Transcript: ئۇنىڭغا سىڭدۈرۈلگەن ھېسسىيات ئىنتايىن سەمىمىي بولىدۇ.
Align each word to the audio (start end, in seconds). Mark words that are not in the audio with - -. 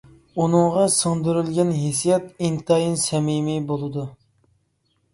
ئۇنىڭغا 0.43 0.85
سىڭدۈرۈلگەن 0.93 1.75
ھېسسىيات 1.83 2.27
ئىنتايىن 2.49 3.01
سەمىمىي 3.05 3.65
بولىدۇ. 3.71 4.11